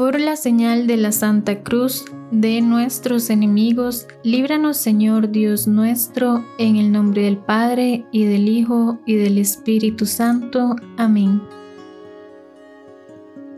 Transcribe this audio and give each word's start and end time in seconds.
Por 0.00 0.18
la 0.18 0.36
señal 0.36 0.86
de 0.86 0.96
la 0.96 1.12
Santa 1.12 1.62
Cruz 1.62 2.06
de 2.30 2.62
nuestros 2.62 3.28
enemigos, 3.28 4.06
líbranos 4.24 4.78
Señor 4.78 5.30
Dios 5.30 5.66
nuestro, 5.66 6.42
en 6.56 6.76
el 6.76 6.90
nombre 6.90 7.24
del 7.24 7.36
Padre, 7.36 8.06
y 8.10 8.24
del 8.24 8.48
Hijo, 8.48 8.98
y 9.04 9.16
del 9.16 9.36
Espíritu 9.36 10.06
Santo. 10.06 10.74
Amén. 10.96 11.42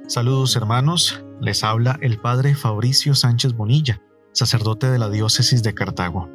Saludos 0.09 0.57
hermanos, 0.57 1.25
les 1.41 1.63
habla 1.63 1.97
el 2.03 2.19
Padre 2.19 2.56
Fabricio 2.56 3.15
Sánchez 3.15 3.54
Bonilla, 3.54 4.03
sacerdote 4.33 4.90
de 4.90 4.99
la 4.99 5.11
diócesis 5.11 5.63
de 5.63 5.74
Cartago. 5.74 6.29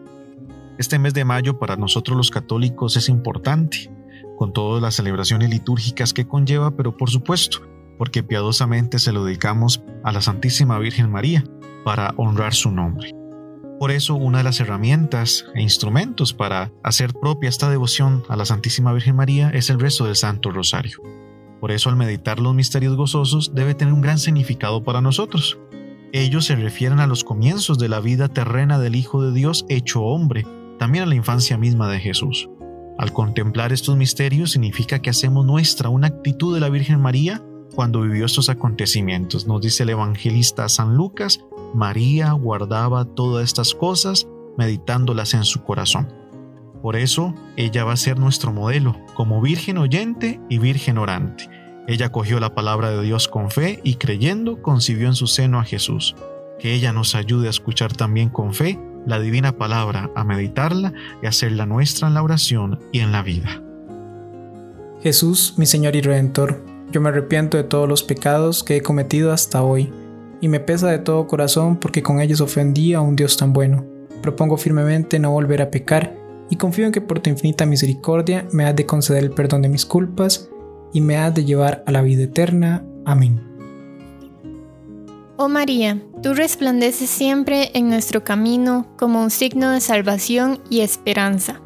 Este 0.77 0.99
mes 0.99 1.15
de 1.15 1.25
mayo 1.25 1.59
para 1.59 1.75
nosotros 1.75 2.15
los 2.15 2.31
católicos 2.31 2.95
es 2.95 3.09
importante, 3.09 3.91
con 4.37 4.53
todas 4.53 4.81
las 4.81 4.95
celebraciones 4.95 5.49
litúrgicas 5.49 6.13
que 6.13 6.25
conlleva, 6.25 6.77
pero 6.77 6.95
por 6.95 7.09
supuesto, 7.09 7.59
porque 7.97 8.23
piadosamente 8.23 8.99
se 8.99 9.11
lo 9.11 9.25
dedicamos 9.25 9.83
a 10.03 10.11
la 10.11 10.21
Santísima 10.21 10.77
Virgen 10.79 11.11
María 11.11 11.43
para 11.83 12.13
honrar 12.17 12.53
su 12.53 12.71
nombre. 12.71 13.13
Por 13.79 13.91
eso 13.91 14.15
una 14.15 14.39
de 14.39 14.43
las 14.43 14.59
herramientas 14.59 15.45
e 15.53 15.61
instrumentos 15.61 16.33
para 16.33 16.71
hacer 16.83 17.13
propia 17.13 17.49
esta 17.49 17.69
devoción 17.69 18.23
a 18.27 18.35
la 18.35 18.45
Santísima 18.45 18.91
Virgen 18.91 19.15
María 19.15 19.49
es 19.51 19.69
el 19.69 19.79
rezo 19.79 20.05
del 20.05 20.15
Santo 20.15 20.51
Rosario. 20.51 20.99
Por 21.59 21.71
eso 21.71 21.89
al 21.89 21.95
meditar 21.95 22.39
los 22.39 22.55
misterios 22.55 22.95
gozosos 22.95 23.53
debe 23.53 23.75
tener 23.75 23.93
un 23.93 24.01
gran 24.01 24.17
significado 24.17 24.83
para 24.83 25.01
nosotros. 25.01 25.59
Ellos 26.11 26.45
se 26.45 26.55
refieren 26.55 26.99
a 26.99 27.07
los 27.07 27.23
comienzos 27.23 27.77
de 27.77 27.89
la 27.89 27.99
vida 27.99 28.29
terrena 28.29 28.79
del 28.79 28.95
Hijo 28.95 29.21
de 29.21 29.31
Dios 29.31 29.65
hecho 29.69 30.01
hombre, 30.03 30.45
también 30.79 31.03
a 31.03 31.07
la 31.07 31.15
infancia 31.15 31.57
misma 31.57 31.89
de 31.89 31.99
Jesús. 31.99 32.49
Al 32.97 33.13
contemplar 33.13 33.73
estos 33.73 33.95
misterios 33.95 34.51
significa 34.51 34.99
que 34.99 35.11
hacemos 35.11 35.45
nuestra 35.45 35.89
una 35.89 36.07
actitud 36.07 36.53
de 36.55 36.61
la 36.61 36.69
Virgen 36.69 36.99
María 36.99 37.43
cuando 37.75 38.01
vivió 38.01 38.25
estos 38.25 38.49
acontecimientos. 38.49 39.47
Nos 39.47 39.61
dice 39.61 39.83
el 39.83 39.89
evangelista 39.89 40.67
San 40.69 40.95
Lucas, 40.95 41.41
María 41.73 42.31
guardaba 42.31 43.05
todas 43.05 43.43
estas 43.43 43.73
cosas 43.73 44.27
meditándolas 44.57 45.33
en 45.33 45.43
su 45.43 45.63
corazón. 45.63 46.07
Por 46.81 46.95
eso, 46.95 47.33
ella 47.55 47.83
va 47.83 47.93
a 47.93 47.97
ser 47.97 48.19
nuestro 48.19 48.53
modelo, 48.53 48.95
como 49.15 49.41
virgen 49.41 49.77
oyente 49.77 50.39
y 50.49 50.59
virgen 50.59 50.97
orante. 50.97 51.49
Ella 51.87 52.11
cogió 52.11 52.39
la 52.39 52.53
palabra 52.53 52.91
de 52.91 53.01
Dios 53.01 53.27
con 53.27 53.49
fe 53.49 53.79
y 53.83 53.95
creyendo 53.95 54.61
concibió 54.61 55.07
en 55.07 55.15
su 55.15 55.27
seno 55.27 55.59
a 55.59 55.63
Jesús. 55.63 56.15
Que 56.59 56.73
ella 56.73 56.91
nos 56.91 57.15
ayude 57.15 57.47
a 57.47 57.51
escuchar 57.51 57.93
también 57.93 58.29
con 58.29 58.53
fe 58.53 58.79
la 59.05 59.19
divina 59.19 59.53
palabra, 59.53 60.11
a 60.15 60.23
meditarla 60.23 60.93
y 61.23 61.27
hacerla 61.27 61.65
nuestra 61.65 62.09
en 62.09 62.13
la 62.13 62.23
oración 62.23 62.79
y 62.91 62.99
en 62.99 63.11
la 63.11 63.23
vida. 63.23 63.63
Jesús, 65.01 65.53
mi 65.57 65.65
Señor 65.65 65.95
y 65.95 66.01
Redentor, 66.01 66.65
yo 66.91 67.01
me 67.01 67.09
arrepiento 67.09 67.57
de 67.57 67.63
todos 67.63 67.87
los 67.87 68.03
pecados 68.03 68.63
que 68.63 68.77
he 68.77 68.81
cometido 68.81 69.31
hasta 69.31 69.63
hoy, 69.63 69.91
y 70.39 70.47
me 70.47 70.59
pesa 70.59 70.89
de 70.89 70.99
todo 70.99 71.27
corazón 71.27 71.77
porque 71.77 72.03
con 72.03 72.21
ellos 72.21 72.41
ofendí 72.41 72.93
a 72.93 73.01
un 73.01 73.15
Dios 73.15 73.37
tan 73.37 73.53
bueno. 73.53 73.85
Propongo 74.21 74.57
firmemente 74.57 75.19
no 75.19 75.31
volver 75.31 75.61
a 75.61 75.71
pecar, 75.71 76.15
y 76.49 76.55
confío 76.55 76.85
en 76.85 76.91
que 76.91 77.01
por 77.01 77.19
tu 77.19 77.29
infinita 77.29 77.65
misericordia 77.65 78.47
me 78.51 78.65
has 78.65 78.75
de 78.75 78.85
conceder 78.85 79.23
el 79.23 79.31
perdón 79.31 79.61
de 79.61 79.69
mis 79.69 79.85
culpas, 79.85 80.49
y 80.93 81.01
me 81.01 81.17
has 81.17 81.33
de 81.35 81.45
llevar 81.45 81.83
a 81.85 81.91
la 81.91 82.01
vida 82.01 82.23
eterna. 82.23 82.85
Amén. 83.05 83.41
Oh 85.39 85.49
María, 85.49 86.01
tú 86.23 86.33
resplandeces 86.33 87.09
siempre 87.11 87.69
en 87.75 87.89
nuestro 87.89 88.23
camino 88.23 88.87
como 88.97 89.21
un 89.21 89.29
signo 89.29 89.69
de 89.69 89.81
salvación 89.81 90.59
y 90.69 90.79
esperanza. 90.79 91.61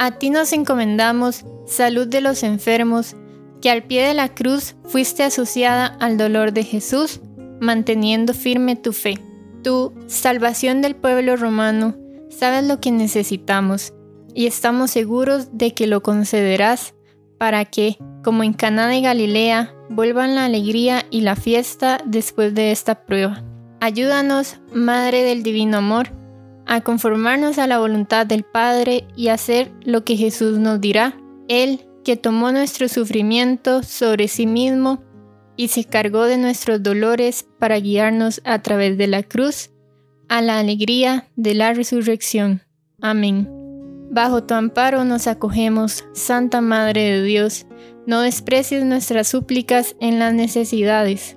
A 0.00 0.18
ti 0.18 0.30
nos 0.30 0.52
encomendamos, 0.52 1.44
salud 1.66 2.08
de 2.08 2.20
los 2.20 2.42
enfermos, 2.42 3.14
que 3.60 3.70
al 3.70 3.84
pie 3.84 4.06
de 4.06 4.14
la 4.14 4.28
cruz 4.28 4.76
fuiste 4.84 5.22
asociada 5.22 5.86
al 5.86 6.16
dolor 6.16 6.52
de 6.52 6.64
Jesús, 6.64 7.20
manteniendo 7.60 8.34
firme 8.34 8.76
tu 8.76 8.92
fe. 8.92 9.18
Tú, 9.62 9.92
salvación 10.06 10.80
del 10.80 10.96
pueblo 10.96 11.36
romano, 11.36 11.94
sabes 12.30 12.66
lo 12.66 12.80
que 12.80 12.90
necesitamos 12.90 13.92
y 14.34 14.46
estamos 14.46 14.90
seguros 14.90 15.48
de 15.52 15.74
que 15.74 15.86
lo 15.86 16.02
concederás 16.02 16.94
para 17.38 17.64
que, 17.64 17.98
como 18.22 18.42
en 18.42 18.52
Caná 18.52 18.88
de 18.88 19.00
Galilea, 19.00 19.74
vuelvan 19.88 20.34
la 20.34 20.44
alegría 20.44 21.04
y 21.10 21.22
la 21.22 21.36
fiesta 21.36 21.98
después 22.06 22.54
de 22.54 22.70
esta 22.70 23.04
prueba. 23.04 23.42
Ayúdanos, 23.80 24.60
Madre 24.74 25.22
del 25.22 25.42
Divino 25.42 25.78
Amor, 25.78 26.10
a 26.66 26.82
conformarnos 26.82 27.58
a 27.58 27.66
la 27.66 27.78
voluntad 27.78 28.26
del 28.26 28.44
Padre 28.44 29.06
y 29.16 29.28
hacer 29.28 29.72
lo 29.82 30.04
que 30.04 30.16
Jesús 30.16 30.58
nos 30.58 30.80
dirá. 30.80 31.16
Él 31.48 31.89
que 32.04 32.16
tomó 32.16 32.52
nuestro 32.52 32.88
sufrimiento 32.88 33.82
sobre 33.82 34.28
sí 34.28 34.46
mismo 34.46 35.02
y 35.56 35.68
se 35.68 35.84
cargó 35.84 36.24
de 36.24 36.38
nuestros 36.38 36.82
dolores 36.82 37.46
para 37.58 37.78
guiarnos 37.78 38.40
a 38.44 38.60
través 38.62 38.96
de 38.96 39.06
la 39.06 39.22
cruz 39.22 39.70
a 40.28 40.40
la 40.40 40.58
alegría 40.58 41.28
de 41.36 41.54
la 41.54 41.74
resurrección. 41.74 42.62
Amén. 43.00 43.48
Bajo 44.10 44.44
tu 44.44 44.54
amparo 44.54 45.04
nos 45.04 45.26
acogemos, 45.26 46.04
Santa 46.14 46.60
Madre 46.60 47.02
de 47.02 47.22
Dios, 47.22 47.66
no 48.06 48.22
desprecies 48.22 48.84
nuestras 48.84 49.28
súplicas 49.28 49.96
en 50.00 50.18
las 50.18 50.32
necesidades. 50.32 51.36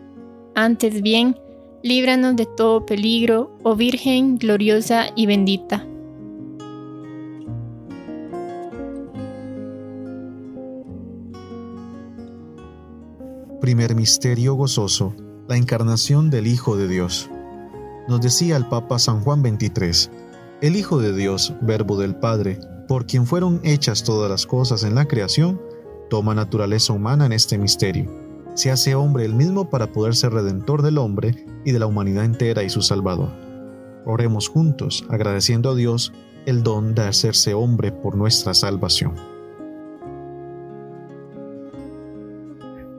Antes 0.55 1.01
bien, 1.01 1.37
líbranos 1.81 2.35
de 2.35 2.45
todo 2.45 2.85
peligro, 2.85 3.57
oh 3.63 3.75
Virgen 3.75 4.37
gloriosa 4.37 5.07
y 5.15 5.25
bendita. 5.25 5.85
Primer 13.63 13.95
misterio 13.95 14.55
gozoso, 14.55 15.15
la 15.47 15.55
encarnación 15.55 16.29
del 16.29 16.47
Hijo 16.47 16.75
de 16.75 16.89
Dios. 16.89 17.29
Nos 18.09 18.19
decía 18.19 18.57
el 18.57 18.65
Papa 18.67 18.99
San 18.99 19.21
Juan 19.21 19.41
23, 19.41 20.11
el 20.59 20.75
Hijo 20.75 20.99
de 20.99 21.15
Dios, 21.15 21.53
verbo 21.61 21.97
del 21.97 22.13
Padre, 22.13 22.59
por 22.89 23.05
quien 23.05 23.25
fueron 23.25 23.61
hechas 23.63 24.03
todas 24.03 24.29
las 24.29 24.45
cosas 24.45 24.83
en 24.83 24.95
la 24.95 25.05
creación, 25.05 25.61
toma 26.09 26.35
naturaleza 26.35 26.91
humana 26.91 27.25
en 27.25 27.31
este 27.31 27.57
misterio. 27.57 28.13
Se 28.53 28.69
hace 28.69 28.95
hombre 28.95 29.23
el 29.23 29.33
mismo 29.33 29.69
para 29.69 29.93
poder 29.93 30.13
ser 30.13 30.33
redentor 30.33 30.81
del 30.81 30.97
hombre 30.97 31.45
y 31.63 31.71
de 31.71 31.79
la 31.79 31.85
humanidad 31.85 32.25
entera 32.25 32.63
y 32.63 32.69
su 32.69 32.81
Salvador. 32.81 33.29
Oremos 34.05 34.49
juntos, 34.49 35.05
agradeciendo 35.07 35.69
a 35.69 35.75
Dios 35.75 36.11
el 36.45 36.63
don 36.63 36.95
de 36.95 37.03
hacerse 37.03 37.53
hombre 37.53 37.93
por 37.93 38.17
nuestra 38.17 38.53
salvación. 38.53 39.32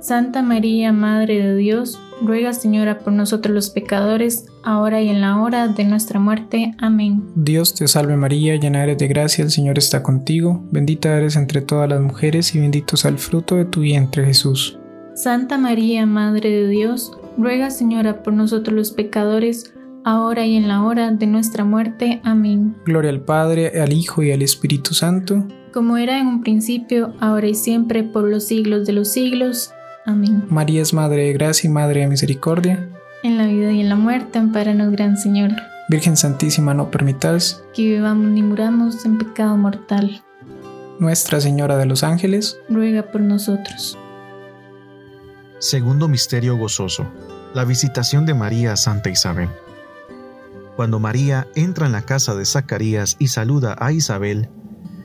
Santa 0.00 0.40
María, 0.40 0.92
Madre 0.92 1.42
de 1.42 1.56
Dios, 1.56 2.00
ruega 2.22 2.54
Señora 2.54 3.00
por 3.00 3.12
nosotros 3.12 3.54
los 3.54 3.68
pecadores, 3.68 4.46
ahora 4.62 5.02
y 5.02 5.08
en 5.08 5.20
la 5.20 5.40
hora 5.40 5.68
de 5.68 5.84
nuestra 5.84 6.18
muerte. 6.18 6.74
Amén. 6.78 7.22
Dios 7.34 7.74
te 7.74 7.86
salve 7.86 8.16
María, 8.16 8.56
llena 8.56 8.82
eres 8.82 8.96
de 8.96 9.08
gracia, 9.08 9.44
el 9.44 9.50
Señor 9.50 9.76
está 9.76 10.02
contigo, 10.02 10.64
bendita 10.70 11.14
eres 11.16 11.36
entre 11.36 11.60
todas 11.60 11.88
las 11.88 12.00
mujeres 12.00 12.54
y 12.54 12.60
bendito 12.60 12.96
sea 12.96 13.10
el 13.10 13.18
fruto 13.18 13.56
de 13.56 13.66
tu 13.66 13.80
vientre 13.80 14.24
Jesús. 14.24 14.78
Santa 15.14 15.58
María, 15.58 16.06
Madre 16.06 16.50
de 16.50 16.68
Dios, 16.68 17.12
ruega 17.36 17.70
Señora 17.70 18.22
por 18.22 18.32
nosotros 18.32 18.74
los 18.74 18.92
pecadores, 18.92 19.74
ahora 20.04 20.46
y 20.46 20.56
en 20.56 20.66
la 20.66 20.82
hora 20.82 21.10
de 21.10 21.26
nuestra 21.26 21.64
muerte. 21.64 22.22
Amén. 22.24 22.74
Gloria 22.86 23.10
al 23.10 23.20
Padre, 23.20 23.80
al 23.82 23.92
Hijo 23.92 24.22
y 24.22 24.32
al 24.32 24.40
Espíritu 24.40 24.94
Santo, 24.94 25.46
como 25.72 25.96
era 25.96 26.18
en 26.18 26.26
un 26.26 26.40
principio, 26.40 27.12
ahora 27.20 27.48
y 27.48 27.54
siempre, 27.54 28.02
por 28.02 28.24
los 28.24 28.46
siglos 28.46 28.86
de 28.86 28.92
los 28.92 29.08
siglos. 29.08 29.72
Amén. 30.06 30.44
María 30.48 30.82
es 30.82 30.94
Madre 30.94 31.24
de 31.24 31.32
Gracia 31.32 31.68
y 31.68 31.72
Madre 31.72 32.00
de 32.00 32.06
Misericordia. 32.06 32.88
En 33.22 33.36
la 33.36 33.46
vida 33.46 33.70
y 33.70 33.80
en 33.80 33.88
la 33.88 33.96
muerte, 33.96 34.38
amparanos, 34.38 34.92
Gran 34.92 35.16
Señor. 35.16 35.50
Virgen 35.88 36.16
Santísima, 36.16 36.72
no 36.72 36.90
permitas 36.90 37.62
que 37.74 37.82
vivamos 37.82 38.30
ni 38.30 38.42
muramos 38.42 39.04
en 39.04 39.18
pecado 39.18 39.56
mortal. 39.56 40.22
Nuestra 40.98 41.40
Señora 41.40 41.76
de 41.76 41.86
los 41.86 42.02
Ángeles, 42.02 42.58
ruega 42.68 43.10
por 43.10 43.20
nosotros. 43.20 43.98
Segundo 45.58 46.08
misterio 46.08 46.56
gozoso, 46.56 47.06
la 47.52 47.64
visitación 47.64 48.24
de 48.24 48.32
María 48.32 48.72
a 48.72 48.76
Santa 48.76 49.10
Isabel. 49.10 49.50
Cuando 50.76 50.98
María 50.98 51.46
entra 51.54 51.84
en 51.84 51.92
la 51.92 52.02
casa 52.02 52.34
de 52.34 52.46
Zacarías 52.46 53.16
y 53.18 53.28
saluda 53.28 53.76
a 53.78 53.92
Isabel, 53.92 54.48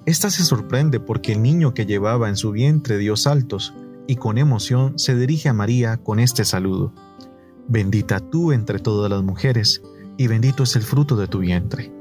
ésta 0.06 0.30
se 0.30 0.44
sorprende 0.44 1.02
porque 1.02 1.34
el 1.34 1.42
niño 1.42 1.74
que 1.74 1.86
llevaba 1.86 2.30
en 2.30 2.38
su 2.38 2.52
vientre 2.52 2.98
dio 2.98 3.18
saltos 3.18 3.74
y 4.08 4.16
con 4.18 4.38
emoción 4.38 4.98
se 4.98 5.16
dirige 5.16 5.50
a 5.50 5.54
María 5.54 5.98
con 5.98 6.20
este 6.20 6.46
saludo. 6.46 6.94
Bendita 7.68 8.20
tú 8.20 8.52
entre 8.52 8.80
todas 8.80 9.10
las 9.10 9.24
mujeres, 9.24 9.82
y 10.18 10.28
bendito 10.28 10.64
es 10.64 10.76
el 10.76 10.84
fruto 10.84 11.16
de 11.16 11.28
tu 11.28 11.40
vientre. 11.40 11.92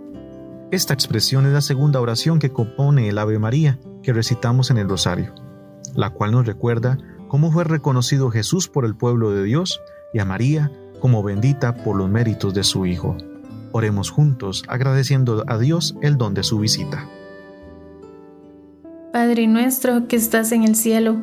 Esta 0.71 0.95
expresión 0.95 1.47
es 1.47 1.53
la 1.53 1.61
segunda 1.61 2.01
oración 2.01 2.39
que 2.39 2.51
compone 2.51 3.09
el 3.09 3.19
Ave 3.19 3.39
María 3.39 3.79
que 4.03 4.12
recitamos 4.12 4.71
en 4.71 4.79
el 4.79 4.89
Rosario, 4.89 5.35
la 5.95 6.11
cual 6.11 6.33
nos 6.33 6.47
recuerda 6.47 6.99
cómo 7.29 7.51
fue 7.51 7.65
reconocido 7.65 8.31
Jesús 8.31 8.69
por 8.69 8.85
el 8.85 8.97
pueblo 8.97 9.31
de 9.31 9.45
Dios 9.45 9.81
y 10.12 10.19
a 10.19 10.25
María 10.25 10.71
como 11.00 11.23
bendita 11.23 11.77
por 11.77 11.97
los 11.97 12.09
méritos 12.11 12.55
de 12.55 12.65
su 12.65 12.87
Hijo. 12.87 13.17
Oremos 13.73 14.11
juntos 14.11 14.65
agradeciendo 14.69 15.45
a 15.47 15.59
Dios 15.59 15.97
el 16.03 16.17
don 16.17 16.35
de 16.35 16.43
su 16.43 16.59
visita. 16.59 17.09
Padre 19.12 19.47
nuestro 19.47 20.09
que 20.09 20.17
estás 20.17 20.50
en 20.50 20.65
el 20.65 20.75
cielo, 20.75 21.23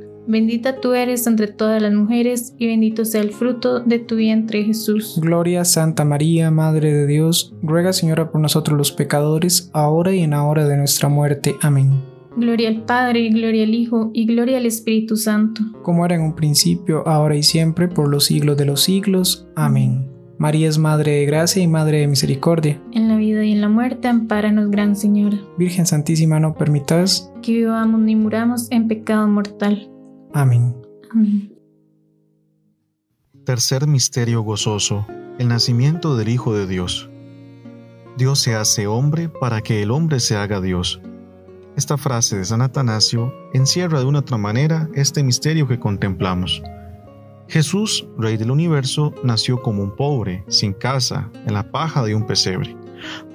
Bendita 0.31 0.79
tú 0.79 0.93
eres 0.93 1.27
entre 1.27 1.47
todas 1.47 1.81
las 1.81 1.93
mujeres 1.93 2.55
y 2.57 2.67
bendito 2.67 3.03
sea 3.03 3.19
el 3.19 3.31
fruto 3.31 3.81
de 3.81 3.99
tu 3.99 4.15
vientre 4.15 4.63
Jesús. 4.63 5.19
Gloria 5.21 5.65
Santa 5.65 6.05
María, 6.05 6.49
Madre 6.51 6.93
de 6.93 7.05
Dios, 7.05 7.53
ruega 7.61 7.91
Señora 7.91 8.31
por 8.31 8.39
nosotros 8.39 8.77
los 8.77 8.93
pecadores, 8.93 9.69
ahora 9.73 10.15
y 10.15 10.21
en 10.21 10.29
la 10.29 10.43
hora 10.45 10.69
de 10.69 10.77
nuestra 10.77 11.09
muerte. 11.09 11.55
Amén. 11.61 12.01
Gloria 12.37 12.69
al 12.69 12.85
Padre, 12.85 13.27
gloria 13.27 13.65
al 13.65 13.75
Hijo 13.75 14.09
y 14.13 14.25
gloria 14.25 14.59
al 14.59 14.65
Espíritu 14.65 15.17
Santo. 15.17 15.63
Como 15.83 16.05
era 16.05 16.15
en 16.15 16.21
un 16.21 16.33
principio, 16.33 17.05
ahora 17.05 17.35
y 17.35 17.43
siempre, 17.43 17.89
por 17.89 18.07
los 18.07 18.23
siglos 18.23 18.55
de 18.55 18.63
los 18.63 18.81
siglos. 18.83 19.49
Amén. 19.57 20.07
María 20.37 20.69
es 20.69 20.77
Madre 20.77 21.11
de 21.11 21.25
Gracia 21.25 21.61
y 21.61 21.67
Madre 21.67 21.99
de 21.99 22.07
Misericordia. 22.07 22.81
En 22.93 23.09
la 23.09 23.17
vida 23.17 23.43
y 23.43 23.51
en 23.51 23.59
la 23.59 23.67
muerte, 23.67 24.07
ampáranos, 24.07 24.71
Gran 24.71 24.95
Señora. 24.95 25.37
Virgen 25.57 25.85
Santísima, 25.85 26.39
no 26.39 26.55
permitas 26.55 27.29
que 27.41 27.51
vivamos 27.51 27.99
ni 27.99 28.15
muramos 28.15 28.71
en 28.71 28.87
pecado 28.87 29.27
mortal. 29.27 29.90
Amén. 30.33 30.75
Amén. 31.11 31.53
Tercer 33.45 33.85
misterio 33.87 34.41
gozoso, 34.41 35.05
el 35.39 35.49
nacimiento 35.49 36.15
del 36.15 36.29
Hijo 36.29 36.53
de 36.53 36.67
Dios. 36.67 37.09
Dios 38.17 38.39
se 38.39 38.55
hace 38.55 38.87
hombre 38.87 39.29
para 39.29 39.61
que 39.61 39.81
el 39.81 39.91
hombre 39.91 40.19
se 40.19 40.37
haga 40.37 40.61
Dios. 40.61 41.01
Esta 41.75 41.97
frase 41.97 42.37
de 42.37 42.45
San 42.45 42.61
Atanasio 42.61 43.33
encierra 43.53 43.99
de 43.99 44.05
una 44.05 44.19
otra 44.19 44.37
manera 44.37 44.89
este 44.93 45.23
misterio 45.23 45.67
que 45.67 45.79
contemplamos. 45.79 46.61
Jesús, 47.47 48.07
Rey 48.17 48.37
del 48.37 48.51
universo, 48.51 49.13
nació 49.23 49.61
como 49.61 49.83
un 49.83 49.95
pobre, 49.95 50.45
sin 50.47 50.73
casa, 50.73 51.29
en 51.45 51.53
la 51.53 51.71
paja 51.71 52.03
de 52.03 52.15
un 52.15 52.25
pesebre. 52.25 52.77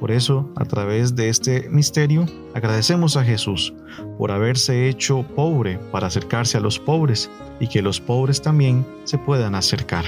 Por 0.00 0.11
eso, 0.11 0.50
a 0.56 0.64
través 0.64 1.16
de 1.16 1.28
este 1.28 1.68
misterio, 1.70 2.26
agradecemos 2.54 3.16
a 3.16 3.25
Jesús 3.25 3.75
por 4.18 4.30
haberse 4.30 4.88
hecho 4.88 5.25
pobre 5.35 5.78
para 5.90 6.06
acercarse 6.06 6.56
a 6.56 6.61
los 6.61 6.78
pobres 6.78 7.30
y 7.61 7.68
que 7.68 7.82
los 7.82 8.00
pobres 8.00 8.42
también 8.42 8.87
se 9.04 9.18
puedan 9.18 9.54
acercar. 9.54 10.04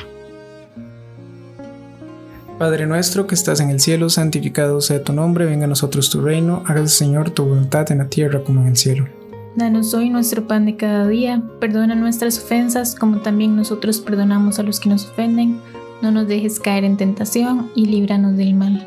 Padre 2.58 2.86
nuestro 2.86 3.28
que 3.28 3.36
estás 3.36 3.60
en 3.60 3.70
el 3.70 3.78
cielo, 3.78 4.10
santificado 4.10 4.80
sea 4.80 5.04
tu 5.04 5.12
nombre, 5.12 5.46
venga 5.46 5.66
a 5.66 5.68
nosotros 5.68 6.10
tu 6.10 6.20
reino, 6.20 6.64
hágase 6.66 6.96
Señor 6.96 7.30
tu 7.30 7.44
voluntad 7.44 7.92
en 7.92 7.98
la 7.98 8.08
tierra 8.08 8.42
como 8.42 8.62
en 8.62 8.68
el 8.68 8.76
cielo. 8.76 9.06
Danos 9.54 9.94
hoy 9.94 10.10
nuestro 10.10 10.46
pan 10.48 10.66
de 10.66 10.76
cada 10.76 11.06
día, 11.06 11.40
perdona 11.60 11.94
nuestras 11.94 12.38
ofensas 12.38 12.96
como 12.96 13.18
también 13.18 13.54
nosotros 13.54 14.00
perdonamos 14.00 14.58
a 14.58 14.64
los 14.64 14.80
que 14.80 14.88
nos 14.88 15.06
ofenden, 15.06 15.60
no 16.02 16.10
nos 16.10 16.26
dejes 16.26 16.58
caer 16.58 16.84
en 16.84 16.96
tentación 16.96 17.70
y 17.76 17.86
líbranos 17.86 18.36
del 18.36 18.54
mal. 18.54 18.86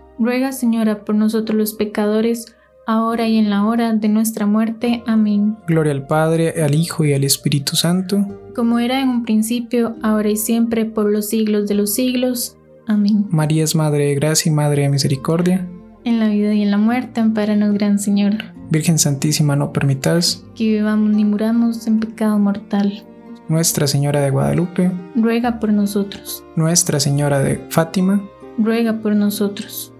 ruega 0.21 0.51
Señora 0.51 1.03
por 1.03 1.15
nosotros 1.15 1.57
los 1.57 1.73
pecadores, 1.73 2.55
ahora 2.85 3.27
y 3.27 3.37
en 3.37 3.49
la 3.49 3.65
hora 3.65 3.93
de 3.93 4.07
nuestra 4.07 4.45
muerte. 4.45 5.03
Amén. 5.07 5.57
Gloria 5.67 5.91
al 5.91 6.05
Padre, 6.05 6.61
al 6.63 6.75
Hijo 6.75 7.03
y 7.05 7.13
al 7.13 7.23
Espíritu 7.23 7.75
Santo, 7.75 8.25
como 8.55 8.79
era 8.79 9.01
en 9.01 9.09
un 9.09 9.23
principio, 9.23 9.95
ahora 10.01 10.29
y 10.29 10.37
siempre, 10.37 10.85
por 10.85 11.11
los 11.11 11.29
siglos 11.29 11.67
de 11.67 11.75
los 11.75 11.93
siglos. 11.93 12.57
Amén. 12.87 13.25
María 13.29 13.63
es 13.63 13.75
Madre 13.75 14.07
de 14.07 14.15
Gracia 14.15 14.51
y 14.51 14.55
Madre 14.55 14.83
de 14.83 14.89
Misericordia. 14.89 15.67
En 16.03 16.19
la 16.19 16.29
vida 16.29 16.53
y 16.53 16.63
en 16.63 16.71
la 16.71 16.77
muerte, 16.77 17.21
amparanos, 17.21 17.73
Gran 17.73 17.99
Señor. 17.99 18.33
Virgen 18.69 18.97
Santísima, 18.97 19.55
no 19.55 19.71
permitas 19.71 20.43
que 20.55 20.63
vivamos 20.63 21.11
ni 21.11 21.25
muramos 21.25 21.87
en 21.87 21.99
pecado 21.99 22.39
mortal. 22.39 23.05
Nuestra 23.47 23.85
Señora 23.85 24.21
de 24.21 24.29
Guadalupe, 24.29 24.91
ruega 25.15 25.59
por 25.59 25.71
nosotros. 25.73 26.43
Nuestra 26.55 26.99
Señora 26.99 27.39
de 27.39 27.57
Fátima, 27.69 28.21
ruega 28.57 28.99
por 28.99 29.15
nosotros. 29.15 29.93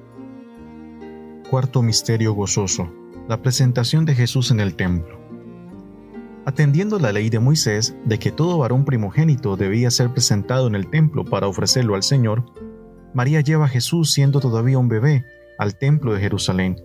Cuarto 1.51 1.81
Misterio 1.81 2.31
Gozoso. 2.31 2.89
La 3.27 3.41
presentación 3.41 4.05
de 4.05 4.15
Jesús 4.15 4.51
en 4.51 4.61
el 4.61 4.73
templo. 4.73 5.19
Atendiendo 6.45 6.97
la 6.97 7.11
ley 7.11 7.29
de 7.29 7.39
Moisés 7.39 7.93
de 8.05 8.19
que 8.19 8.31
todo 8.31 8.57
varón 8.57 8.85
primogénito 8.85 9.57
debía 9.57 9.91
ser 9.91 10.13
presentado 10.13 10.67
en 10.67 10.75
el 10.75 10.89
templo 10.89 11.25
para 11.25 11.49
ofrecerlo 11.49 11.95
al 11.95 12.03
Señor, 12.03 12.45
María 13.13 13.41
lleva 13.41 13.65
a 13.65 13.67
Jesús 13.67 14.13
siendo 14.13 14.39
todavía 14.39 14.77
un 14.77 14.87
bebé 14.87 15.25
al 15.59 15.77
templo 15.77 16.13
de 16.13 16.21
Jerusalén 16.21 16.77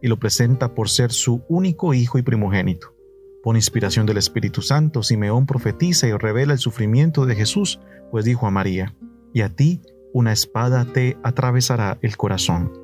y 0.00 0.08
lo 0.08 0.18
presenta 0.18 0.74
por 0.74 0.88
ser 0.88 1.12
su 1.12 1.44
único 1.50 1.92
hijo 1.92 2.16
y 2.16 2.22
primogénito. 2.22 2.94
Por 3.42 3.56
inspiración 3.56 4.06
del 4.06 4.16
Espíritu 4.16 4.62
Santo, 4.62 5.02
Simeón 5.02 5.44
profetiza 5.44 6.06
y 6.06 6.12
revela 6.12 6.54
el 6.54 6.58
sufrimiento 6.58 7.26
de 7.26 7.36
Jesús, 7.36 7.78
pues 8.10 8.24
dijo 8.24 8.46
a 8.46 8.50
María, 8.50 8.96
y 9.34 9.42
a 9.42 9.54
ti 9.54 9.82
una 10.14 10.32
espada 10.32 10.86
te 10.86 11.18
atravesará 11.22 11.98
el 12.00 12.16
corazón. 12.16 12.83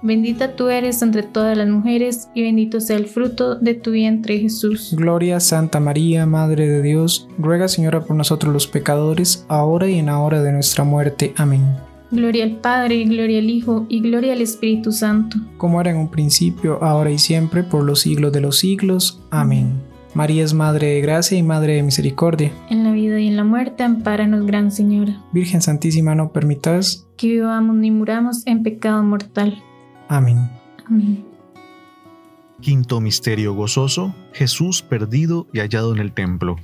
Bendita 0.00 0.54
tú 0.54 0.68
eres 0.68 1.02
entre 1.02 1.24
todas 1.24 1.56
las 1.56 1.68
mujeres, 1.68 2.28
y 2.34 2.42
bendito 2.42 2.80
sea 2.80 2.96
el 2.96 3.06
fruto 3.06 3.56
de 3.56 3.74
tu 3.74 3.90
vientre 3.90 4.38
Jesús. 4.38 4.94
Gloria 4.96 5.40
Santa 5.40 5.80
María, 5.80 6.24
Madre 6.24 6.68
de 6.68 6.82
Dios, 6.82 7.28
ruega 7.36 7.66
Señora 7.66 8.04
por 8.04 8.14
nosotros 8.14 8.52
los 8.52 8.68
pecadores, 8.68 9.44
ahora 9.48 9.88
y 9.88 9.98
en 9.98 10.06
la 10.06 10.20
hora 10.20 10.42
de 10.42 10.52
nuestra 10.52 10.84
muerte. 10.84 11.32
Amén. 11.36 11.62
Gloria 12.10 12.44
al 12.44 12.56
Padre, 12.56 13.04
gloria 13.04 13.40
al 13.40 13.50
Hijo, 13.50 13.86
y 13.88 14.00
gloria 14.00 14.34
al 14.34 14.40
Espíritu 14.40 14.92
Santo. 14.92 15.36
Como 15.56 15.80
era 15.80 15.90
en 15.90 15.96
un 15.96 16.10
principio, 16.10 16.82
ahora 16.82 17.10
y 17.10 17.18
siempre, 17.18 17.64
por 17.64 17.84
los 17.84 18.00
siglos 18.00 18.32
de 18.32 18.40
los 18.40 18.56
siglos. 18.56 19.20
Amén. 19.30 19.82
María 20.14 20.44
es 20.44 20.54
Madre 20.54 20.94
de 20.94 21.00
Gracia 21.00 21.36
y 21.36 21.42
Madre 21.42 21.74
de 21.74 21.82
Misericordia. 21.82 22.52
En 22.70 22.84
la 22.84 22.92
vida 22.92 23.20
y 23.20 23.26
en 23.26 23.36
la 23.36 23.44
muerte, 23.44 23.82
ampáranos, 23.82 24.46
Gran 24.46 24.70
Señora. 24.70 25.22
Virgen 25.32 25.60
Santísima, 25.60 26.14
no 26.14 26.32
permitas 26.32 27.06
que 27.16 27.26
vivamos 27.26 27.76
ni 27.76 27.90
muramos 27.90 28.46
en 28.46 28.62
pecado 28.62 29.02
mortal. 29.02 29.62
Amén. 30.08 30.50
Amén. 30.86 31.24
Quinto 32.60 33.00
misterio 33.00 33.54
gozoso, 33.54 34.14
Jesús 34.32 34.82
perdido 34.82 35.46
y 35.52 35.60
hallado 35.60 35.92
en 35.94 36.00
el 36.00 36.12
templo. 36.12 36.56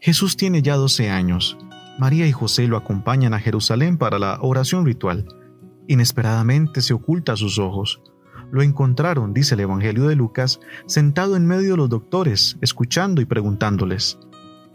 Jesús 0.00 0.36
tiene 0.36 0.60
ya 0.60 0.76
12 0.76 1.08
años. 1.08 1.56
María 1.98 2.26
y 2.26 2.32
José 2.32 2.66
lo 2.66 2.76
acompañan 2.76 3.32
a 3.32 3.40
Jerusalén 3.40 3.96
para 3.96 4.18
la 4.18 4.38
oración 4.42 4.84
ritual. 4.84 5.26
Inesperadamente 5.88 6.82
se 6.82 6.92
oculta 6.92 7.32
a 7.32 7.36
sus 7.36 7.58
ojos. 7.58 8.02
Lo 8.50 8.62
encontraron, 8.62 9.32
dice 9.32 9.54
el 9.54 9.60
Evangelio 9.60 10.06
de 10.08 10.16
Lucas, 10.16 10.60
sentado 10.86 11.36
en 11.36 11.46
medio 11.46 11.72
de 11.72 11.76
los 11.78 11.88
doctores, 11.88 12.58
escuchando 12.60 13.22
y 13.22 13.24
preguntándoles. 13.24 14.18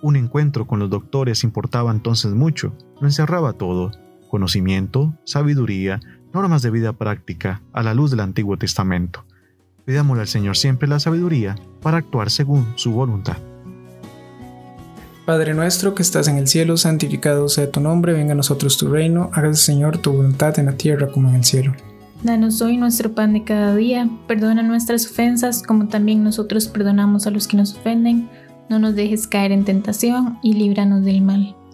Un 0.02 0.16
encuentro 0.16 0.66
con 0.66 0.80
los 0.80 0.90
doctores 0.90 1.44
importaba 1.44 1.92
entonces 1.92 2.34
mucho, 2.34 2.74
lo 3.00 3.08
encerraba 3.08 3.54
todo, 3.54 3.92
conocimiento, 4.30 5.14
sabiduría, 5.24 6.00
normas 6.34 6.62
de 6.62 6.72
vida 6.72 6.94
práctica 6.94 7.62
a 7.74 7.84
la 7.84 7.94
luz 7.94 8.12
del 8.12 8.22
Antiguo 8.22 8.58
Testamento. 8.58 9.26
Pidámosle 9.86 10.22
al 10.22 10.28
Señor 10.28 10.58
siempre 10.58 10.88
la 10.88 11.00
sabiduría 11.00 11.56
para 11.82 11.98
actuar 11.98 12.30
según 12.30 12.74
su 12.76 12.92
voluntad. 12.92 13.38
Padre 15.26 15.54
nuestro 15.54 15.94
que 15.94 16.02
estás 16.02 16.28
en 16.28 16.38
el 16.38 16.48
cielo, 16.48 16.78
santificado 16.78 17.48
sea 17.48 17.72
tu 17.72 17.80
nombre, 17.80 18.14
venga 18.14 18.34
a 18.34 18.36
nosotros 18.36 18.78
tu 18.78 18.88
reino, 18.88 19.30
hágase 19.34 19.62
Señor 19.62 19.98
tu 19.98 20.12
voluntad 20.12 20.58
en 20.60 20.66
la 20.66 20.74
tierra 20.74 21.08
como 21.12 21.30
en 21.30 21.36
el 21.36 21.44
cielo. 21.44 21.74
Danos 22.24 22.62
hoy 22.62 22.78
nuestro 22.78 23.14
pan 23.14 23.34
de 23.34 23.44
cada 23.44 23.76
día, 23.76 24.10
perdona 24.28 24.62
nuestras 24.62 25.06
ofensas 25.06 25.64
como 25.64 25.88
también 25.88 26.24
nosotros 26.24 26.68
perdonamos 26.68 27.28
a 27.28 27.32
los 27.32 27.48
que 27.48 27.58
nos 27.58 27.76
ofenden, 27.76 28.30
no 28.70 28.80
nos 28.80 28.96
dejes 28.96 29.28
caer 29.28 29.52
en 29.52 29.66
tentación 29.66 30.38
y 30.44 30.54
líbranos 30.54 31.04
del 31.04 31.22
mal. 31.22 31.56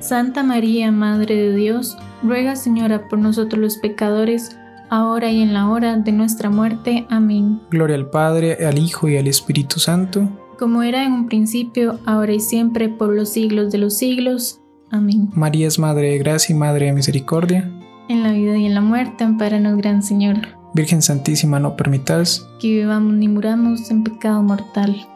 Santa 0.00 0.42
María, 0.42 0.90
Madre 0.90 1.36
de 1.36 1.54
Dios, 1.54 1.96
ruega 2.22 2.56
Señora 2.56 3.08
por 3.08 3.18
nosotros 3.18 3.60
los 3.60 3.76
pecadores, 3.76 4.56
ahora 4.88 5.30
y 5.30 5.42
en 5.42 5.52
la 5.52 5.68
hora 5.70 5.96
de 5.96 6.12
nuestra 6.12 6.50
muerte. 6.50 7.06
Amén. 7.10 7.60
Gloria 7.70 7.96
al 7.96 8.10
Padre, 8.10 8.66
al 8.66 8.78
Hijo 8.78 9.08
y 9.08 9.16
al 9.16 9.26
Espíritu 9.26 9.78
Santo, 9.78 10.28
como 10.58 10.82
era 10.82 11.04
en 11.04 11.12
un 11.12 11.26
principio, 11.26 11.98
ahora 12.04 12.32
y 12.32 12.40
siempre, 12.40 12.88
por 12.88 13.14
los 13.14 13.30
siglos 13.30 13.72
de 13.72 13.78
los 13.78 13.96
siglos. 13.96 14.60
Amén. 14.90 15.30
María 15.34 15.68
es 15.68 15.78
Madre 15.78 16.10
de 16.10 16.18
Gracia 16.18 16.54
y 16.54 16.58
Madre 16.58 16.86
de 16.86 16.92
Misericordia. 16.92 17.70
En 18.08 18.22
la 18.22 18.32
vida 18.32 18.58
y 18.58 18.66
en 18.66 18.74
la 18.74 18.80
muerte, 18.80 19.24
amparanos, 19.24 19.78
Gran 19.78 20.02
Señor. 20.02 20.36
Virgen 20.74 21.00
Santísima, 21.00 21.60
no 21.60 21.76
permitas 21.76 22.46
que 22.60 22.68
vivamos 22.68 23.14
ni 23.14 23.28
muramos 23.28 23.90
en 23.90 24.04
pecado 24.04 24.42
mortal. 24.42 25.06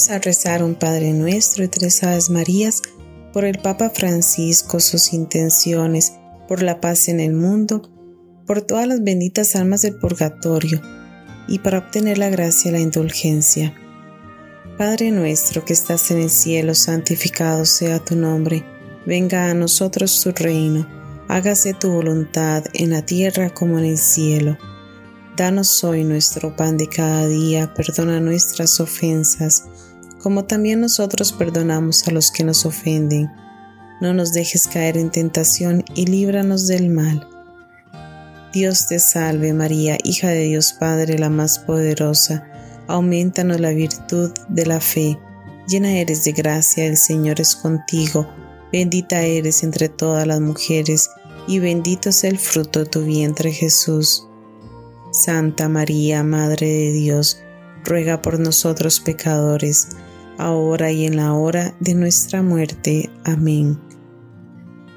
Vamos 0.00 0.16
a 0.16 0.18
rezar 0.18 0.62
un 0.62 0.76
Padre 0.76 1.12
Nuestro 1.12 1.62
y 1.62 1.68
tres 1.68 2.02
Aves 2.02 2.30
Marías 2.30 2.80
por 3.34 3.44
el 3.44 3.58
Papa 3.58 3.90
Francisco, 3.90 4.80
sus 4.80 5.12
intenciones, 5.12 6.14
por 6.48 6.62
la 6.62 6.80
paz 6.80 7.08
en 7.08 7.20
el 7.20 7.34
mundo, 7.34 7.82
por 8.46 8.62
todas 8.62 8.88
las 8.88 9.04
benditas 9.04 9.54
almas 9.56 9.82
del 9.82 9.98
purgatorio 9.98 10.80
y 11.48 11.58
para 11.58 11.80
obtener 11.80 12.16
la 12.16 12.30
gracia 12.30 12.70
y 12.70 12.72
la 12.72 12.80
indulgencia. 12.80 13.74
Padre 14.78 15.10
nuestro 15.10 15.66
que 15.66 15.74
estás 15.74 16.10
en 16.10 16.22
el 16.22 16.30
cielo, 16.30 16.74
santificado 16.74 17.66
sea 17.66 18.02
tu 18.02 18.16
nombre, 18.16 18.64
venga 19.04 19.50
a 19.50 19.54
nosotros 19.54 20.18
tu 20.22 20.30
reino, 20.32 20.88
hágase 21.28 21.74
tu 21.74 21.90
voluntad 21.90 22.64
en 22.72 22.88
la 22.88 23.04
tierra 23.04 23.50
como 23.50 23.78
en 23.78 23.84
el 23.84 23.98
cielo. 23.98 24.56
Danos 25.36 25.84
hoy 25.84 26.04
nuestro 26.04 26.56
pan 26.56 26.78
de 26.78 26.88
cada 26.88 27.28
día, 27.28 27.74
perdona 27.74 28.18
nuestras 28.18 28.80
ofensas, 28.80 29.64
como 30.22 30.44
también 30.44 30.80
nosotros 30.80 31.32
perdonamos 31.32 32.06
a 32.06 32.10
los 32.10 32.30
que 32.30 32.44
nos 32.44 32.66
ofenden. 32.66 33.30
No 34.00 34.14
nos 34.14 34.32
dejes 34.32 34.66
caer 34.66 34.96
en 34.96 35.10
tentación 35.10 35.84
y 35.94 36.06
líbranos 36.06 36.66
del 36.66 36.88
mal. 36.88 37.26
Dios 38.52 38.88
te 38.88 38.98
salve 38.98 39.52
María, 39.52 39.96
hija 40.02 40.28
de 40.28 40.44
Dios 40.44 40.72
Padre, 40.72 41.18
la 41.18 41.30
más 41.30 41.60
poderosa, 41.60 42.46
aumentanos 42.88 43.60
la 43.60 43.70
virtud 43.70 44.32
de 44.48 44.66
la 44.66 44.80
fe. 44.80 45.18
Llena 45.68 45.92
eres 45.92 46.24
de 46.24 46.32
gracia, 46.32 46.86
el 46.86 46.96
Señor 46.96 47.40
es 47.40 47.54
contigo, 47.54 48.28
bendita 48.72 49.22
eres 49.22 49.62
entre 49.62 49.88
todas 49.88 50.26
las 50.26 50.40
mujeres, 50.40 51.10
y 51.46 51.60
bendito 51.60 52.08
es 52.08 52.24
el 52.24 52.38
fruto 52.38 52.80
de 52.80 52.86
tu 52.86 53.04
vientre 53.04 53.52
Jesús. 53.52 54.26
Santa 55.12 55.68
María, 55.68 56.22
Madre 56.24 56.66
de 56.66 56.92
Dios, 56.92 57.40
ruega 57.84 58.20
por 58.20 58.40
nosotros 58.40 59.00
pecadores, 59.00 59.88
ahora 60.40 60.90
y 60.90 61.06
en 61.06 61.16
la 61.16 61.34
hora 61.34 61.76
de 61.80 61.94
nuestra 61.94 62.42
muerte. 62.42 63.10
Amén. 63.24 63.78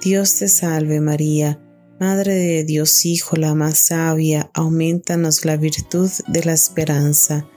Dios 0.01 0.35
te 0.35 0.47
salve 0.47 0.99
María, 0.99 1.59
Madre 1.99 2.33
de 2.33 2.63
Dios 2.63 3.05
Hijo, 3.05 3.37
la 3.37 3.55
más 3.55 3.77
sabia, 3.77 4.49
aumentanos 4.53 5.45
la 5.45 5.55
virtud 5.55 6.09
de 6.27 6.43
la 6.43 6.53
esperanza. 6.53 7.47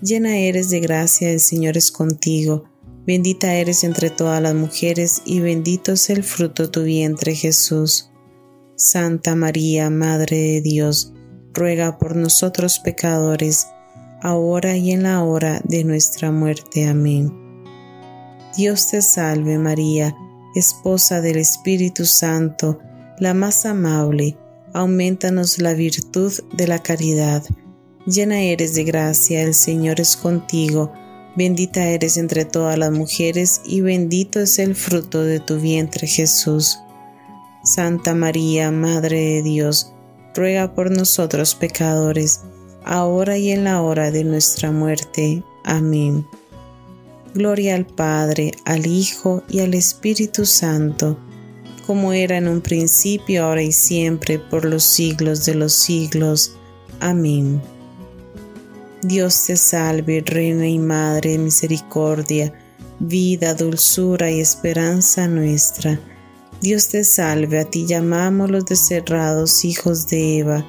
Llena 0.00 0.36
eres 0.36 0.70
de 0.70 0.80
gracia, 0.80 1.30
el 1.30 1.40
Señor 1.40 1.76
es 1.76 1.90
contigo, 1.90 2.64
bendita 3.06 3.54
eres 3.54 3.82
entre 3.82 4.10
todas 4.10 4.40
las 4.40 4.54
mujeres 4.54 5.22
y 5.24 5.40
bendito 5.40 5.92
es 5.92 6.10
el 6.10 6.22
fruto 6.22 6.64
de 6.64 6.68
tu 6.68 6.82
vientre 6.82 7.34
Jesús. 7.34 8.10
Santa 8.76 9.34
María, 9.34 9.90
Madre 9.90 10.36
de 10.36 10.60
Dios, 10.60 11.12
ruega 11.52 11.98
por 11.98 12.14
nosotros 12.14 12.78
pecadores, 12.78 13.66
ahora 14.22 14.76
y 14.76 14.92
en 14.92 15.02
la 15.02 15.22
hora 15.22 15.60
de 15.64 15.84
nuestra 15.84 16.30
muerte. 16.30 16.86
Amén. 16.86 17.32
Dios 18.56 18.88
te 18.90 19.02
salve 19.02 19.58
María, 19.58 20.14
esposa 20.54 21.20
del 21.20 21.36
Espíritu 21.38 22.06
Santo, 22.06 22.78
la 23.18 23.34
más 23.34 23.66
amable, 23.66 24.36
aumentanos 24.72 25.58
la 25.58 25.74
virtud 25.74 26.32
de 26.52 26.66
la 26.68 26.78
caridad. 26.78 27.42
Llena 28.06 28.40
eres 28.40 28.74
de 28.74 28.84
gracia, 28.84 29.42
el 29.42 29.54
Señor 29.54 30.00
es 30.00 30.16
contigo, 30.16 30.92
bendita 31.36 31.86
eres 31.86 32.16
entre 32.16 32.44
todas 32.44 32.78
las 32.78 32.90
mujeres 32.90 33.60
y 33.64 33.80
bendito 33.80 34.40
es 34.40 34.58
el 34.58 34.74
fruto 34.74 35.22
de 35.22 35.40
tu 35.40 35.58
vientre 35.58 36.06
Jesús. 36.06 36.78
Santa 37.64 38.14
María, 38.14 38.70
Madre 38.70 39.18
de 39.18 39.42
Dios, 39.42 39.92
ruega 40.34 40.74
por 40.74 40.90
nosotros 40.90 41.54
pecadores, 41.54 42.40
ahora 42.84 43.38
y 43.38 43.50
en 43.50 43.64
la 43.64 43.82
hora 43.82 44.10
de 44.10 44.24
nuestra 44.24 44.70
muerte. 44.70 45.42
Amén. 45.64 46.26
Gloria 47.34 47.74
al 47.74 47.86
Padre, 47.86 48.52
al 48.64 48.86
Hijo 48.86 49.42
y 49.48 49.60
al 49.60 49.74
Espíritu 49.74 50.44
Santo, 50.44 51.18
como 51.86 52.12
era 52.12 52.36
en 52.36 52.46
un 52.46 52.60
principio, 52.60 53.44
ahora 53.44 53.62
y 53.62 53.72
siempre, 53.72 54.38
por 54.38 54.64
los 54.64 54.84
siglos 54.84 55.46
de 55.46 55.54
los 55.54 55.72
siglos. 55.72 56.56
Amén. 57.00 57.62
Dios 59.02 59.46
te 59.46 59.56
salve, 59.56 60.22
Reina 60.24 60.68
y 60.68 60.78
Madre 60.78 61.32
de 61.32 61.38
Misericordia, 61.38 62.52
vida, 63.00 63.54
dulzura 63.54 64.30
y 64.30 64.40
esperanza 64.40 65.26
nuestra. 65.26 65.98
Dios 66.60 66.88
te 66.88 67.02
salve, 67.02 67.58
a 67.58 67.64
ti 67.64 67.86
llamamos 67.86 68.50
los 68.50 68.64
deserrados 68.66 69.64
hijos 69.64 70.06
de 70.06 70.38
Eva, 70.38 70.64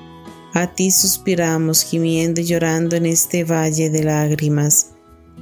a 0.53 0.73
ti 0.73 0.91
suspiramos 0.91 1.83
gimiendo 1.83 2.41
y 2.41 2.45
llorando 2.45 2.95
en 2.95 3.07
este 3.07 3.43
valle 3.43 3.89
de 3.89 4.03
lágrimas. 4.03 4.91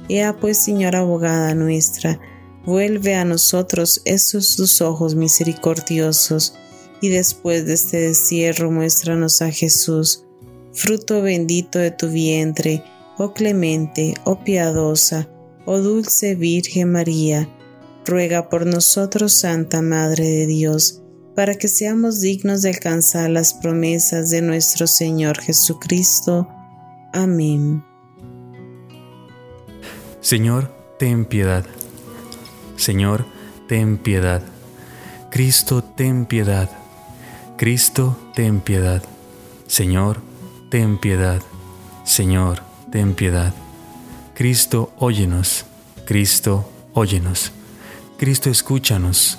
Ea 0.08 0.36
pues, 0.38 0.56
Señora 0.56 1.00
abogada 1.00 1.54
nuestra, 1.54 2.18
vuelve 2.64 3.14
a 3.14 3.24
nosotros 3.24 4.00
esos 4.04 4.56
tus 4.56 4.80
ojos 4.80 5.14
misericordiosos, 5.14 6.54
y 7.00 7.08
después 7.08 7.66
de 7.66 7.74
este 7.74 7.98
destierro 7.98 8.70
muéstranos 8.70 9.42
a 9.42 9.50
Jesús, 9.50 10.24
fruto 10.72 11.20
bendito 11.20 11.78
de 11.78 11.90
tu 11.90 12.08
vientre, 12.08 12.82
oh 13.18 13.34
clemente, 13.34 14.14
oh 14.24 14.42
piadosa, 14.42 15.28
oh 15.66 15.78
dulce 15.78 16.36
Virgen 16.36 16.92
María, 16.92 17.48
ruega 18.06 18.48
por 18.48 18.66
nosotros, 18.66 19.32
Santa 19.32 19.82
Madre 19.82 20.24
de 20.24 20.46
Dios, 20.46 21.01
para 21.34 21.54
que 21.54 21.68
seamos 21.68 22.20
dignos 22.20 22.62
de 22.62 22.70
alcanzar 22.70 23.30
las 23.30 23.54
promesas 23.54 24.30
de 24.30 24.42
nuestro 24.42 24.86
Señor 24.86 25.40
Jesucristo. 25.40 26.48
Amén. 27.12 27.84
Señor, 30.20 30.72
ten 30.98 31.24
piedad. 31.24 31.64
Señor, 32.76 33.24
ten 33.68 33.98
piedad. 33.98 34.42
Cristo, 35.30 35.82
ten 35.82 36.26
piedad. 36.26 36.70
Cristo, 37.56 38.18
ten 38.34 38.60
piedad. 38.60 39.02
Señor, 39.66 40.20
ten 40.70 40.98
piedad. 40.98 41.40
Señor, 42.04 42.62
ten 42.90 43.14
piedad. 43.14 43.54
Cristo, 44.34 44.92
óyenos. 44.98 45.64
Cristo, 46.06 46.68
óyenos. 46.92 47.52
Cristo, 48.18 48.50
escúchanos. 48.50 49.38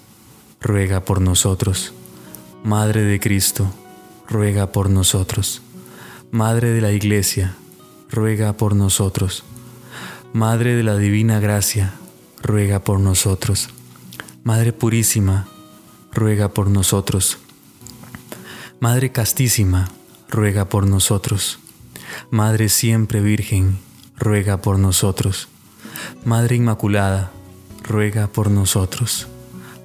ruega 0.61 1.03
por 1.03 1.19
nosotros. 1.19 1.93
Madre 2.63 3.01
de 3.01 3.19
Cristo, 3.19 3.73
ruega 4.29 4.71
por 4.71 4.89
nosotros. 4.89 5.61
Madre 6.31 6.69
de 6.69 6.81
la 6.81 6.91
Iglesia, 6.91 7.55
ruega 8.09 8.53
por 8.53 8.75
nosotros. 8.75 9.43
Madre 10.33 10.75
de 10.75 10.83
la 10.83 10.95
Divina 10.95 11.39
Gracia, 11.39 11.95
ruega 12.41 12.79
por 12.79 12.99
nosotros. 12.99 13.69
Madre 14.43 14.71
Purísima, 14.71 15.47
ruega 16.13 16.49
por 16.49 16.69
nosotros. 16.69 17.39
Madre 18.79 19.11
Castísima, 19.11 19.89
ruega 20.29 20.65
por 20.65 20.87
nosotros. 20.87 21.59
Madre 22.29 22.69
Siempre 22.69 23.21
Virgen, 23.21 23.79
ruega 24.17 24.61
por 24.61 24.79
nosotros. 24.79 25.47
Madre 26.23 26.55
Inmaculada, 26.55 27.31
ruega 27.83 28.27
por 28.27 28.49
nosotros. 28.51 29.30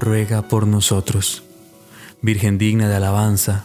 ruega 0.00 0.42
por 0.42 0.66
nosotros. 0.66 1.42
Virgen 2.22 2.58
digna 2.58 2.88
de 2.88 2.96
alabanza, 2.96 3.64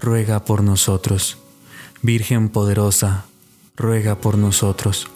ruega 0.00 0.44
por 0.44 0.62
nosotros. 0.62 1.38
Virgen 2.02 2.48
poderosa, 2.48 3.24
ruega 3.76 4.16
por 4.16 4.38
nosotros. 4.38 5.08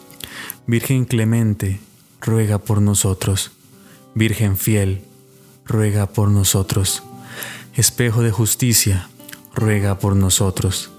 Virgen 0.67 1.05
clemente, 1.05 1.79
ruega 2.19 2.57
por 2.57 2.81
nosotros. 2.81 3.51
Virgen 4.13 4.57
fiel, 4.57 5.03
ruega 5.65 6.07
por 6.07 6.29
nosotros. 6.29 7.03
Espejo 7.75 8.21
de 8.21 8.31
justicia, 8.31 9.09
ruega 9.53 9.99
por 9.99 10.15
nosotros. 10.15 10.91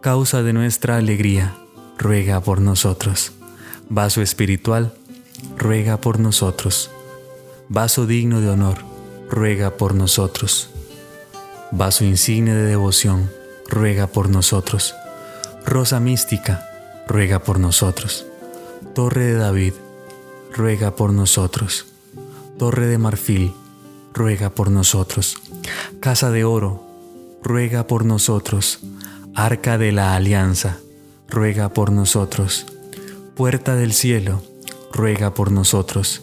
Causa 0.00 0.42
de 0.42 0.52
nuestra 0.52 0.96
alegría, 0.96 1.56
ruega 1.98 2.40
por 2.40 2.60
nosotros. 2.60 3.32
Vaso 3.88 4.20
espiritual, 4.22 4.94
ruega 5.56 6.00
por 6.00 6.18
nosotros 6.18 6.90
vaso 7.72 8.04
digno 8.04 8.42
de 8.42 8.50
honor, 8.50 8.84
ruega 9.30 9.78
por 9.78 9.94
nosotros. 9.94 10.68
Vaso 11.70 12.04
insigne 12.04 12.54
de 12.54 12.66
devoción, 12.66 13.30
ruega 13.66 14.08
por 14.08 14.28
nosotros. 14.28 14.94
Rosa 15.64 15.98
mística, 15.98 16.68
ruega 17.08 17.38
por 17.38 17.58
nosotros. 17.58 18.26
Torre 18.94 19.24
de 19.24 19.36
David, 19.36 19.72
ruega 20.52 20.96
por 20.96 21.14
nosotros. 21.14 21.86
Torre 22.58 22.86
de 22.86 22.98
marfil, 22.98 23.54
ruega 24.12 24.50
por 24.50 24.70
nosotros. 24.70 25.38
Casa 25.98 26.30
de 26.30 26.44
oro, 26.44 26.84
ruega 27.42 27.86
por 27.86 28.04
nosotros. 28.04 28.80
Arca 29.34 29.78
de 29.78 29.92
la 29.92 30.14
alianza, 30.14 30.76
ruega 31.26 31.70
por 31.70 31.90
nosotros. 31.90 32.66
Puerta 33.34 33.76
del 33.76 33.94
cielo, 33.94 34.42
ruega 34.92 35.32
por 35.32 35.50
nosotros. 35.50 36.22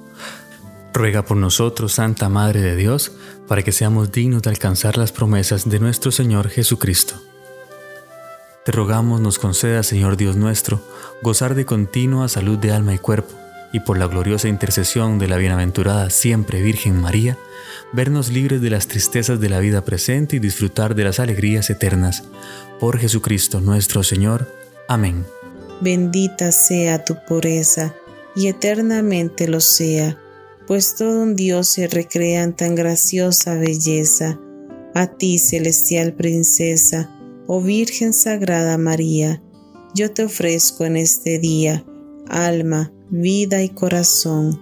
Ruega 0.93 1.23
por 1.23 1.37
nosotros, 1.37 1.93
Santa 1.93 2.27
Madre 2.27 2.61
de 2.61 2.75
Dios, 2.75 3.13
para 3.47 3.61
que 3.61 3.71
seamos 3.71 4.11
dignos 4.11 4.41
de 4.41 4.49
alcanzar 4.49 4.97
las 4.97 5.11
promesas 5.11 5.69
de 5.69 5.79
nuestro 5.79 6.11
Señor 6.11 6.49
Jesucristo. 6.49 7.15
Te 8.65 8.71
rogamos 8.73 9.21
nos 9.21 9.39
conceda, 9.39 9.83
Señor 9.83 10.17
Dios 10.17 10.35
nuestro, 10.35 10.81
gozar 11.21 11.55
de 11.55 11.65
continua 11.65 12.27
salud 12.27 12.59
de 12.59 12.71
alma 12.71 12.93
y 12.93 12.97
cuerpo, 12.97 13.33
y 13.71 13.79
por 13.79 13.97
la 13.97 14.07
gloriosa 14.07 14.49
intercesión 14.49 15.17
de 15.17 15.29
la 15.29 15.37
bienaventurada 15.37 16.09
siempre 16.09 16.61
Virgen 16.61 16.99
María, 16.99 17.37
vernos 17.93 18.29
libres 18.29 18.61
de 18.61 18.69
las 18.69 18.87
tristezas 18.87 19.39
de 19.39 19.49
la 19.49 19.59
vida 19.59 19.85
presente 19.85 20.35
y 20.35 20.39
disfrutar 20.39 20.93
de 20.93 21.05
las 21.05 21.19
alegrías 21.21 21.69
eternas. 21.69 22.23
Por 22.81 22.99
Jesucristo 22.99 23.61
nuestro 23.61 24.03
Señor. 24.03 24.53
Amén. 24.89 25.25
Bendita 25.79 26.51
sea 26.51 27.05
tu 27.05 27.15
pureza, 27.25 27.95
y 28.35 28.47
eternamente 28.47 29.47
lo 29.47 29.61
sea 29.61 30.17
pues 30.67 30.95
todo 30.95 31.23
un 31.23 31.35
Dios 31.35 31.67
se 31.67 31.87
recrea 31.87 32.43
en 32.43 32.55
tan 32.55 32.75
graciosa 32.75 33.55
belleza. 33.55 34.39
A 34.93 35.07
ti, 35.07 35.39
celestial 35.39 36.13
princesa, 36.13 37.09
oh 37.47 37.61
Virgen 37.61 38.13
Sagrada 38.13 38.77
María, 38.77 39.41
yo 39.93 40.11
te 40.11 40.23
ofrezco 40.23 40.85
en 40.85 40.97
este 40.97 41.39
día 41.39 41.85
alma, 42.31 42.91
vida 43.09 43.61
y 43.61 43.69
corazón. 43.69 44.59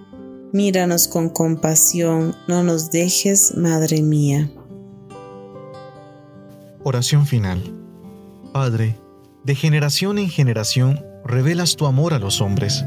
Míranos 0.52 1.06
con 1.06 1.28
compasión, 1.28 2.34
no 2.48 2.64
nos 2.64 2.90
dejes, 2.90 3.56
Madre 3.56 4.02
mía. 4.02 4.50
Oración 6.82 7.26
final. 7.26 7.62
Padre, 8.52 8.96
de 9.44 9.54
generación 9.54 10.18
en 10.18 10.28
generación 10.28 11.04
revelas 11.24 11.76
tu 11.76 11.86
amor 11.86 12.14
a 12.14 12.18
los 12.18 12.40
hombres. 12.40 12.84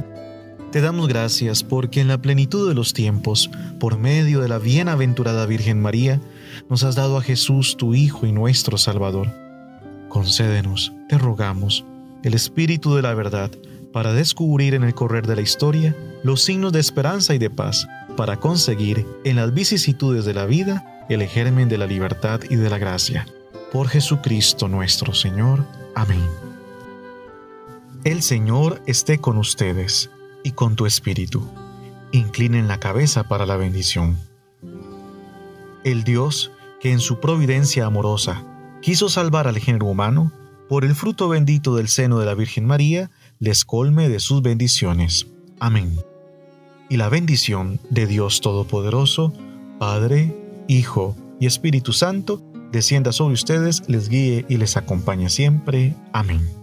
Te 0.73 0.81
damos 0.81 1.07
gracias 1.07 1.62
porque 1.62 2.01
en 2.01 2.07
la 2.07 2.19
plenitud 2.19 2.67
de 2.67 2.73
los 2.73 2.93
tiempos, 2.93 3.51
por 3.79 3.99
medio 3.99 4.41
de 4.41 4.47
la 4.47 4.57
bienaventurada 4.57 5.45
Virgen 5.45 5.79
María, 5.79 6.19
nos 6.67 6.83
has 6.83 6.95
dado 6.95 7.15
a 7.15 7.21
Jesús, 7.21 7.77
tu 7.77 7.93
Hijo 7.93 8.25
y 8.25 8.31
nuestro 8.31 8.79
Salvador. 8.79 9.27
Concédenos, 10.09 10.91
te 11.07 11.19
rogamos, 11.19 11.86
el 12.23 12.33
Espíritu 12.33 12.95
de 12.95 13.03
la 13.03 13.13
verdad, 13.13 13.51
para 13.91 14.13
descubrir 14.13 14.73
en 14.73 14.83
el 14.83 14.95
correr 14.95 15.27
de 15.27 15.36
la 15.36 15.43
historia 15.43 15.95
los 16.23 16.41
signos 16.41 16.73
de 16.73 16.79
esperanza 16.79 17.36
y 17.36 17.38
de 17.38 17.51
paz, 17.51 17.88
para 18.17 18.38
conseguir 18.38 19.05
en 19.25 19.36
las 19.36 19.53
vicisitudes 19.53 20.25
de 20.25 20.33
la 20.33 20.47
vida 20.47 21.05
el 21.07 21.21
germen 21.27 21.69
de 21.69 21.77
la 21.77 21.86
libertad 21.86 22.39
y 22.49 22.55
de 22.55 22.71
la 22.71 22.79
gracia. 22.79 23.27
Por 23.71 23.89
Jesucristo 23.89 24.67
nuestro 24.67 25.13
Señor. 25.13 25.67
Amén. 25.93 26.25
El 28.03 28.23
Señor 28.23 28.81
esté 28.88 29.19
con 29.19 29.38
ustedes 29.38 30.09
y 30.43 30.51
con 30.51 30.75
tu 30.75 30.86
espíritu. 30.86 31.47
Inclinen 32.12 32.67
la 32.67 32.79
cabeza 32.79 33.27
para 33.27 33.45
la 33.45 33.58
bendición. 33.58 34.17
El 35.84 36.03
Dios 36.03 36.51
que 36.79 36.91
en 36.91 36.99
su 36.99 37.19
providencia 37.19 37.86
amorosa 37.86 38.43
quiso 38.82 39.08
salvar 39.10 39.47
al 39.47 39.58
género 39.58 39.86
humano, 39.86 40.32
por 40.67 40.86
el 40.86 40.95
fruto 40.95 41.29
bendito 41.29 41.75
del 41.75 41.88
seno 41.88 42.19
de 42.19 42.25
la 42.25 42.36
Virgen 42.36 42.65
María, 42.65 43.10
les 43.39 43.63
colme 43.63 44.10
de 44.10 44.19
sus 44.19 44.41
bendiciones. 44.41 45.27
Amén. 45.60 45.97
Y 46.89 46.97
la 46.97 47.10
bendición 47.10 47.79
de 47.89 48.08
Dios 48.08 48.41
Todopoderoso, 48.41 49.34
Padre, 49.79 50.36
Hijo 50.67 51.15
y 51.39 51.45
Espíritu 51.45 51.93
Santo, 51.93 52.41
descienda 52.71 53.12
sobre 53.12 53.36
ustedes, 53.36 53.84
les 53.88 54.10
guíe 54.10 54.45
y 54.49 54.58
les 54.58 54.75
acompañe 54.75 55.29
siempre. 55.29 55.95
Amén. 56.12 56.62